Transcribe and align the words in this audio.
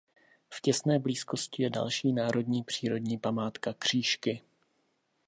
V 0.53 0.61
těsné 0.61 0.99
blízkosti 0.99 1.63
je 1.63 1.69
další 1.69 2.13
národní 2.13 2.63
přírodní 2.63 3.17
památka 3.17 3.73
Křížky. 3.73 4.41